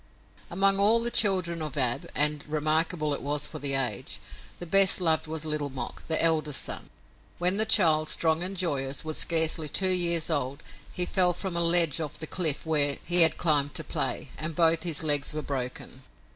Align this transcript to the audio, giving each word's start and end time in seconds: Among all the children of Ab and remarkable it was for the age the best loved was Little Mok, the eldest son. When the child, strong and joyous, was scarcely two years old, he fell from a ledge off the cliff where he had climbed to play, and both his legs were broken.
Among 0.49 0.79
all 0.79 0.99
the 0.99 1.11
children 1.11 1.61
of 1.61 1.77
Ab 1.77 2.09
and 2.15 2.43
remarkable 2.47 3.13
it 3.13 3.21
was 3.21 3.45
for 3.45 3.59
the 3.59 3.75
age 3.75 4.19
the 4.57 4.65
best 4.65 4.99
loved 4.99 5.27
was 5.27 5.45
Little 5.45 5.69
Mok, 5.69 6.01
the 6.07 6.19
eldest 6.19 6.63
son. 6.63 6.89
When 7.37 7.57
the 7.57 7.67
child, 7.67 8.07
strong 8.07 8.41
and 8.41 8.57
joyous, 8.57 9.05
was 9.05 9.19
scarcely 9.19 9.69
two 9.69 9.91
years 9.91 10.31
old, 10.31 10.63
he 10.91 11.05
fell 11.05 11.33
from 11.33 11.55
a 11.55 11.61
ledge 11.61 12.01
off 12.01 12.17
the 12.17 12.25
cliff 12.25 12.65
where 12.65 12.97
he 13.05 13.21
had 13.21 13.37
climbed 13.37 13.75
to 13.75 13.83
play, 13.83 14.31
and 14.39 14.55
both 14.55 14.81
his 14.81 15.03
legs 15.03 15.35
were 15.35 15.43
broken. 15.43 16.01